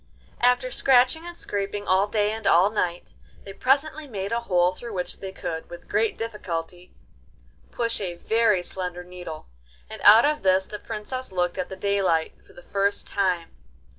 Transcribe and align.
After 0.39 0.71
scratching 0.71 1.27
and 1.27 1.37
scraping 1.37 1.85
all 1.87 2.07
day 2.07 2.31
and 2.31 2.47
all 2.47 2.71
night, 2.71 3.13
they 3.43 3.53
presently 3.53 4.07
made 4.07 4.31
a 4.31 4.39
hole 4.39 4.73
through 4.73 4.93
which 4.93 5.19
they 5.19 5.31
could, 5.31 5.69
with 5.69 5.87
great 5.87 6.17
difficulty, 6.17 6.91
push 7.69 8.01
a 8.01 8.15
very 8.15 8.63
slender 8.63 9.03
needle, 9.03 9.45
and 9.87 10.01
out 10.03 10.25
of 10.25 10.41
this 10.41 10.65
the 10.65 10.79
Princess 10.79 11.31
looked 11.31 11.59
at 11.59 11.69
the 11.69 11.75
daylight 11.75 12.43
for 12.43 12.53
the 12.53 12.63
first 12.63 13.07
time. 13.07 13.51